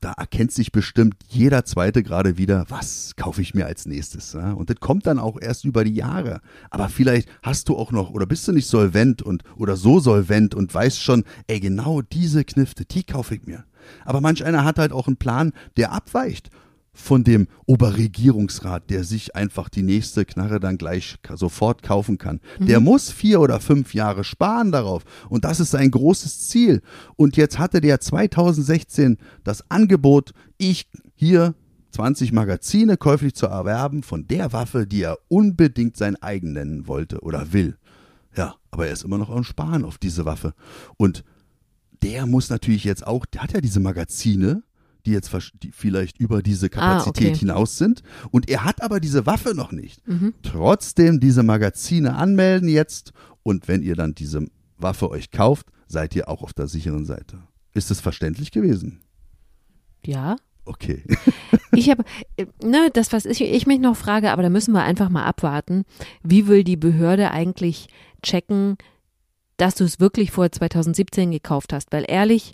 [0.00, 4.34] da erkennt sich bestimmt jeder Zweite gerade wieder, was kaufe ich mir als nächstes.
[4.34, 4.52] Ja?
[4.52, 6.42] Und das kommt dann auch erst über die Jahre.
[6.68, 10.54] Aber vielleicht hast du auch noch oder bist du nicht solvent und oder so solvent
[10.54, 13.64] und weißt schon, ey, genau diese Knifte, die kaufe ich mir.
[14.04, 16.50] Aber manch einer hat halt auch einen Plan, der abweicht
[16.94, 22.40] von dem Oberregierungsrat, der sich einfach die nächste Knarre dann gleich sofort kaufen kann.
[22.60, 25.02] Der muss vier oder fünf Jahre sparen darauf.
[25.28, 26.82] Und das ist sein großes Ziel.
[27.16, 31.54] Und jetzt hatte der 2016 das Angebot, ich hier
[31.90, 37.20] 20 Magazine käuflich zu erwerben von der Waffe, die er unbedingt sein eigen nennen wollte
[37.20, 37.76] oder will.
[38.36, 40.54] Ja, aber er ist immer noch am Sparen auf diese Waffe.
[40.96, 41.24] Und
[42.02, 44.62] der muss natürlich jetzt auch, der hat ja diese Magazine,
[45.06, 45.30] die jetzt
[45.62, 47.38] die vielleicht über diese Kapazität Ah, okay.
[47.38, 48.02] hinaus sind.
[48.30, 50.06] Und er hat aber diese Waffe noch nicht.
[50.08, 50.34] Mhm.
[50.42, 53.12] Trotzdem diese Magazine anmelden jetzt.
[53.42, 54.46] Und wenn ihr dann diese
[54.78, 57.42] Waffe euch kauft, seid ihr auch auf der sicheren Seite.
[57.74, 59.00] Ist es verständlich gewesen?
[60.04, 60.36] Ja.
[60.64, 61.04] Okay.
[61.76, 62.04] Ich habe,
[62.36, 65.24] äh, ne, das, was ich, ich mich noch frage, aber da müssen wir einfach mal
[65.24, 65.82] abwarten.
[66.22, 67.88] Wie will die Behörde eigentlich
[68.22, 68.76] checken,
[69.56, 71.90] dass du es wirklich vor 2017 gekauft hast?
[71.90, 72.52] Weil ehrlich,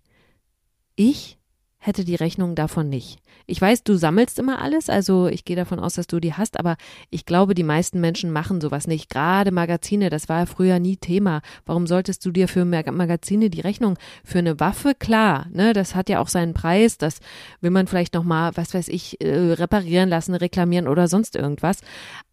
[0.96, 1.38] ich
[1.82, 3.18] hätte die Rechnung davon nicht.
[3.46, 6.60] Ich weiß, du sammelst immer alles, also ich gehe davon aus, dass du die hast,
[6.60, 6.76] aber
[7.08, 9.08] ich glaube, die meisten Menschen machen sowas nicht.
[9.08, 11.40] Gerade Magazine, das war ja früher nie Thema.
[11.64, 14.94] Warum solltest du dir für Mag- Magazine die Rechnung für eine Waffe?
[14.94, 17.18] Klar, ne, das hat ja auch seinen Preis, das
[17.62, 21.80] will man vielleicht noch mal, was weiß ich, äh, reparieren lassen, reklamieren oder sonst irgendwas.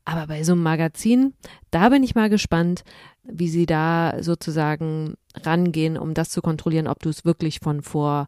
[0.03, 1.33] Aber bei so einem Magazin,
[1.71, 2.83] da bin ich mal gespannt,
[3.23, 8.27] wie sie da sozusagen rangehen, um das zu kontrollieren, ob du es wirklich von vor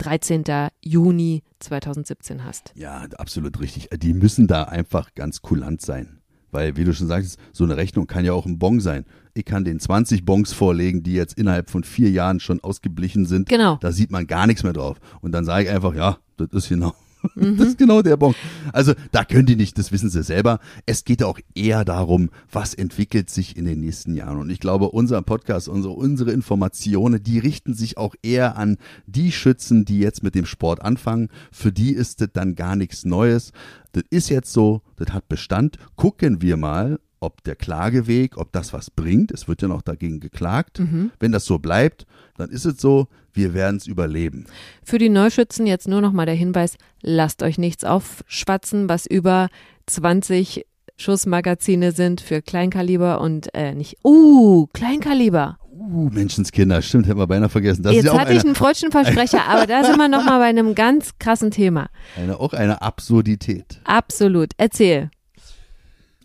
[0.00, 0.44] 13.
[0.82, 2.72] Juni 2017 hast.
[2.74, 3.88] Ja, absolut richtig.
[3.98, 6.20] Die müssen da einfach ganz kulant sein.
[6.52, 9.04] Weil, wie du schon sagst, so eine Rechnung kann ja auch ein Bon sein.
[9.34, 13.48] Ich kann den 20 Bons vorlegen, die jetzt innerhalb von vier Jahren schon ausgeblichen sind.
[13.48, 13.76] Genau.
[13.76, 14.98] Da sieht man gar nichts mehr drauf.
[15.20, 16.94] Und dann sage ich einfach, ja, das ist genau.
[17.34, 18.34] Das ist genau der Bon.
[18.72, 20.60] Also da können die nicht, das wissen sie selber.
[20.86, 24.38] Es geht auch eher darum, was entwickelt sich in den nächsten Jahren.
[24.38, 29.32] Und ich glaube, unser Podcast, unsere, unsere Informationen, die richten sich auch eher an die
[29.32, 31.28] Schützen, die jetzt mit dem Sport anfangen.
[31.50, 33.52] Für die ist das dann gar nichts Neues.
[33.92, 35.76] Das ist jetzt so, das hat Bestand.
[35.96, 39.30] Gucken wir mal, ob der Klageweg, ob das was bringt.
[39.30, 40.80] Es wird ja noch dagegen geklagt.
[41.18, 42.06] Wenn das so bleibt,
[42.36, 44.46] dann ist es so, wir werden es überleben.
[44.82, 49.48] Für die Neuschützen jetzt nur noch mal der Hinweis, lasst euch nichts aufschwatzen, was über
[49.86, 55.58] 20 Schussmagazine sind für Kleinkaliber und äh, nicht, uh, Kleinkaliber.
[55.72, 57.82] Uh, Menschenskinder, stimmt, hätten wir beinahe vergessen.
[57.82, 60.38] Das Jetzt ja hatte ich eine, einen freudschen Versprecher, aber da sind wir noch mal
[60.38, 61.88] bei einem ganz krassen Thema.
[62.16, 63.80] eine, auch eine Absurdität.
[63.84, 64.50] Absolut.
[64.58, 65.10] Erzähl.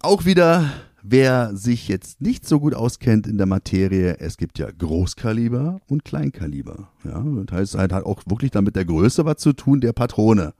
[0.02, 0.70] Auch wieder,
[1.08, 6.04] wer sich jetzt nicht so gut auskennt in der Materie, es gibt ja Großkaliber und
[6.04, 6.90] Kleinkaliber.
[7.04, 9.94] Ja, das heißt, halt hat auch wirklich dann mit der Größe was zu tun, der
[9.94, 10.54] Patrone.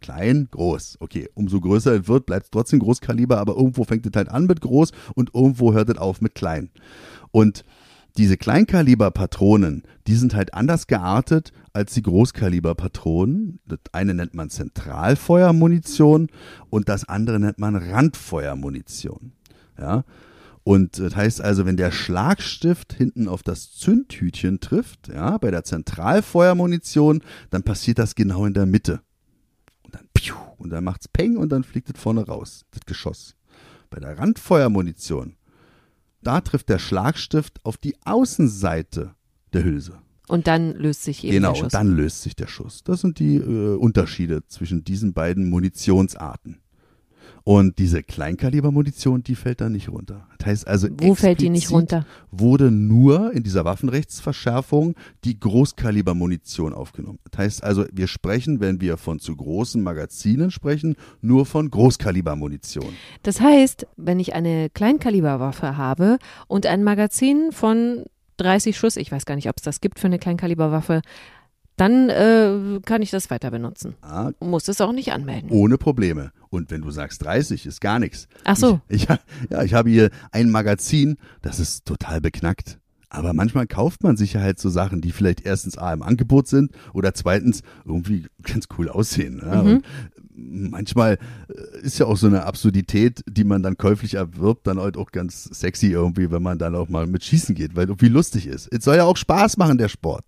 [0.00, 0.98] Klein, groß.
[1.00, 4.46] Okay, umso größer es wird, bleibt es trotzdem Großkaliber, aber irgendwo fängt es halt an
[4.46, 6.70] mit groß und irgendwo hört es auf mit klein.
[7.30, 7.64] Und
[8.18, 13.60] diese Kleinkaliber-Patronen, die sind halt anders geartet als die Großkaliber-Patronen.
[13.66, 16.28] Das eine nennt man Zentralfeuermunition
[16.70, 19.32] und das andere nennt man Randfeuermunition.
[19.78, 20.04] Ja.
[20.64, 25.62] Und das heißt also, wenn der Schlagstift hinten auf das Zündhütchen trifft, ja, bei der
[25.62, 29.00] Zentralfeuermunition, dann passiert das genau in der Mitte.
[29.84, 33.36] Und dann piu, und dann macht's peng und dann fliegt es vorne raus, das Geschoss.
[33.90, 35.36] Bei der Randfeuermunition,
[36.20, 39.14] da trifft der Schlagstift auf die Außenseite
[39.52, 40.00] der Hülse.
[40.26, 41.64] Und dann löst sich eben genau, der Schuss.
[41.64, 42.82] und dann löst sich der Schuss.
[42.82, 46.58] Das sind die äh, Unterschiede zwischen diesen beiden Munitionsarten.
[47.48, 50.26] Und diese Kleinkalibermunition, die fällt da nicht runter.
[50.38, 52.04] Das heißt also, Wo fällt die nicht runter?
[52.32, 57.20] Wurde nur in dieser Waffenrechtsverschärfung die Großkalibermunition aufgenommen.
[57.30, 62.92] Das heißt also, wir sprechen, wenn wir von zu großen Magazinen sprechen, nur von Großkalibermunition.
[63.22, 68.06] Das heißt, wenn ich eine Kleinkaliberwaffe habe und ein Magazin von
[68.38, 71.00] 30 Schuss, ich weiß gar nicht, ob es das gibt für eine Kleinkaliberwaffe,
[71.76, 73.94] dann äh, kann ich das weiter benutzen.
[74.02, 75.50] Ah, Muss es auch nicht anmelden.
[75.50, 76.32] ohne Probleme.
[76.48, 78.28] Und wenn du sagst 30, ist gar nichts.
[78.44, 78.80] Ach so.
[78.88, 79.08] Ich, ich,
[79.50, 82.78] ja, ich habe hier ein Magazin, das ist total beknackt.
[83.08, 86.48] Aber manchmal kauft man sich ja halt so Sachen, die vielleicht erstens A im Angebot
[86.48, 89.40] sind oder zweitens irgendwie ganz cool aussehen.
[89.44, 89.62] Ja?
[89.62, 89.68] Mhm.
[89.76, 89.84] Und
[90.36, 91.18] manchmal
[91.48, 95.10] äh, ist ja auch so eine Absurdität, die man dann käuflich erwirbt, dann halt auch
[95.12, 98.68] ganz sexy irgendwie, wenn man dann auch mal mit Schießen geht, weil irgendwie lustig ist.
[98.72, 100.24] Es soll ja auch Spaß machen, der Sport.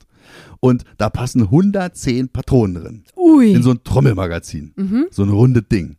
[0.60, 3.52] Und da passen 110 Patronen drin Ui.
[3.52, 5.06] in so ein Trommelmagazin.
[5.10, 5.96] So ein rundes Ding.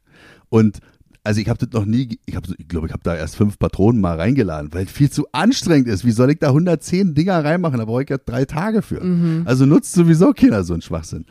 [0.49, 0.79] Und
[1.23, 3.57] also ich habe das noch nie, ich, so- ich glaube, ich habe da erst fünf
[3.59, 6.05] Patronen mal reingeladen, weil es viel zu anstrengend ist.
[6.05, 7.77] Wie soll ich da 110 Dinger reinmachen?
[7.79, 9.01] Da brauche ich ja drei Tage für.
[9.45, 11.25] Also nutzt sowieso keiner so einen Schwachsinn.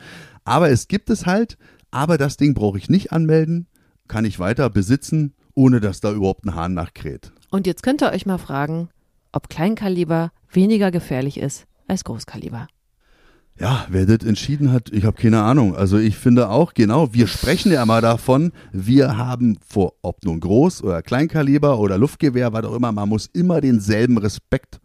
[0.44, 1.56] Aber es gibt es halt,
[1.90, 3.66] aber das Ding brauche ich nicht anmelden,
[4.06, 7.32] kann ich weiter besitzen, ohne dass da überhaupt ein Hahn nachkräht.
[7.50, 8.88] Und jetzt könnt ihr euch mal fragen,
[9.32, 12.68] ob Kleinkaliber weniger gefährlich ist als Großkaliber.
[13.60, 15.74] Ja, wer das entschieden hat, ich habe keine Ahnung.
[15.74, 20.38] Also ich finde auch, genau, wir sprechen ja mal davon, wir haben vor, ob nun
[20.38, 24.78] Groß- oder Kleinkaliber oder Luftgewehr, was auch immer, man muss immer denselben Respekt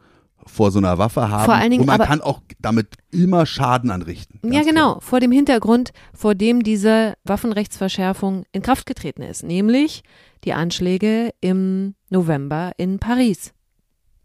[0.48, 1.46] vor so einer Waffe haben.
[1.46, 4.40] Vor allen Dingen Und man aber- kann auch damit immer Schaden anrichten.
[4.44, 10.04] ja, Ganz genau, vor dem Hintergrund, vor dem diese Waffenrechtsverschärfung in Kraft getreten ist, nämlich
[10.44, 13.54] die Anschläge im November in Paris.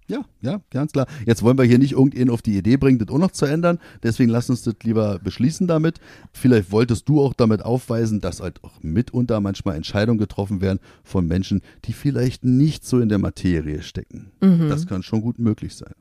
[0.08, 1.06] Ja, ja, ganz klar.
[1.26, 3.78] Jetzt wollen wir hier nicht irgendjemanden auf die Idee bringen, das auch noch zu ändern.
[4.02, 6.00] Deswegen lass uns das lieber beschließen damit.
[6.32, 11.26] Vielleicht wolltest du auch damit aufweisen, dass halt auch mitunter manchmal Entscheidungen getroffen werden von
[11.26, 14.30] Menschen, die vielleicht nicht so in der Materie stecken.
[14.40, 15.92] Das kann schon gut möglich sein.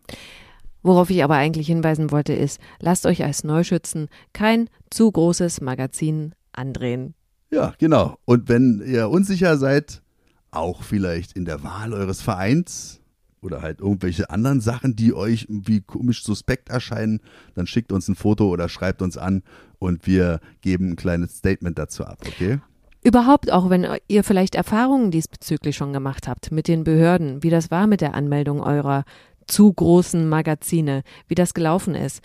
[0.83, 6.33] Worauf ich aber eigentlich hinweisen wollte, ist, lasst euch als Neuschützen kein zu großes Magazin
[6.53, 7.13] andrehen.
[7.51, 8.17] Ja, genau.
[8.23, 10.01] Und wenn ihr unsicher seid,
[10.51, 13.01] auch vielleicht in der Wahl eures Vereins
[13.41, 17.21] oder halt irgendwelche anderen Sachen, die euch irgendwie komisch suspekt erscheinen,
[17.55, 19.43] dann schickt uns ein Foto oder schreibt uns an
[19.79, 22.59] und wir geben ein kleines Statement dazu ab, okay?
[23.03, 27.71] Überhaupt auch, wenn ihr vielleicht Erfahrungen diesbezüglich schon gemacht habt mit den Behörden, wie das
[27.71, 29.05] war mit der Anmeldung eurer
[29.47, 32.21] zu großen Magazine, wie das gelaufen ist.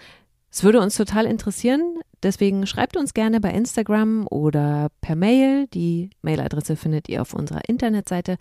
[0.50, 5.66] Es würde uns total interessieren, deswegen schreibt uns gerne bei Instagram oder per Mail.
[5.68, 8.36] Die Mailadresse findet ihr auf unserer Internetseite.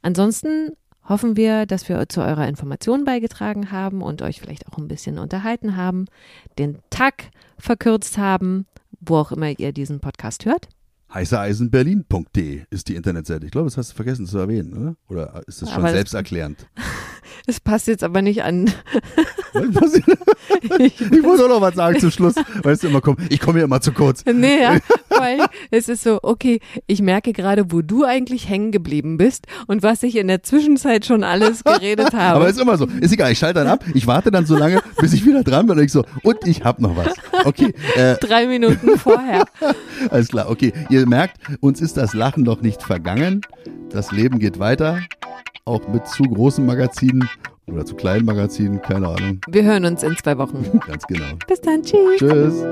[0.00, 0.70] Ansonsten
[1.10, 5.18] hoffen wir, dass wir zu eurer Information beigetragen haben und euch vielleicht auch ein bisschen
[5.18, 6.06] unterhalten haben,
[6.58, 8.66] den Tag verkürzt haben,
[9.00, 10.68] wo auch immer ihr diesen Podcast hört.
[11.12, 13.44] heißereisenberlin.de ist die Internetseite.
[13.44, 14.96] Ich glaube, das hast du vergessen zu erwähnen, oder?
[15.08, 16.66] Oder ist das schon Aber selbsterklärend?
[17.46, 18.70] Das passt jetzt aber nicht an.
[20.78, 22.34] Ich wollte auch noch was sagen zum Schluss.
[22.62, 24.24] Weißt du immer, komm, ich komme hier immer zu kurz.
[24.24, 24.78] Nee, ja,
[25.08, 29.82] weil es ist so, okay, ich merke gerade, wo du eigentlich hängen geblieben bist und
[29.82, 32.36] was ich in der Zwischenzeit schon alles geredet habe.
[32.36, 32.86] Aber ist immer so.
[33.00, 33.84] Ist egal, ich schalte dann ab.
[33.94, 36.64] Ich warte dann so lange, bis ich wieder dran bin und ich so, und ich
[36.64, 37.14] hab noch was.
[37.44, 39.44] Okay, äh, Drei Minuten vorher.
[40.10, 40.48] alles klar.
[40.48, 43.40] Okay, ihr merkt, uns ist das Lachen noch nicht vergangen.
[43.90, 45.00] Das Leben geht weiter.
[45.64, 47.28] Auch mit zu großen Magazinen
[47.66, 49.40] oder zu kleinen Magazinen, keine Ahnung.
[49.48, 50.80] Wir hören uns in zwei Wochen.
[50.86, 51.26] Ganz genau.
[51.46, 52.18] Bis dann, tschüss.
[52.18, 52.64] Tschüss.